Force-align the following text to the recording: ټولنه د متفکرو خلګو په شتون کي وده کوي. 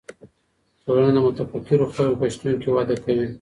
ټولنه 0.83 1.09
د 1.23 1.25
متفکرو 1.25 1.91
خلګو 1.95 2.19
په 2.21 2.27
شتون 2.33 2.55
کي 2.61 2.69
وده 2.75 2.95
کوي. 3.03 3.27